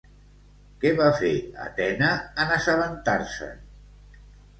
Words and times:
Què 0.83 0.93
va 0.99 1.09
fer 1.19 1.29
Atena 1.65 2.07
en 2.45 2.53
assabentar-se'n? 2.55 3.61